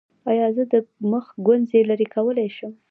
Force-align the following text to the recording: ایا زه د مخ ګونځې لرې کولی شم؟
ایا 0.31 0.47
زه 0.55 0.63
د 0.71 0.73
مخ 1.11 1.25
ګونځې 1.45 1.79
لرې 1.89 2.07
کولی 2.15 2.47
شم؟ 2.57 2.71